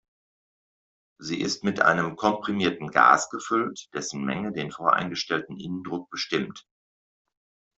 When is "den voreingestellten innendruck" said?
4.51-6.09